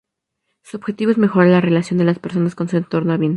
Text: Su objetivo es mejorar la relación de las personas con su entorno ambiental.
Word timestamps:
Su 0.63 0.77
objetivo 0.77 1.11
es 1.11 1.19
mejorar 1.19 1.49
la 1.51 1.61
relación 1.61 1.99
de 1.99 2.05
las 2.05 2.17
personas 2.17 2.55
con 2.55 2.67
su 2.67 2.75
entorno 2.75 3.13
ambiental. 3.13 3.29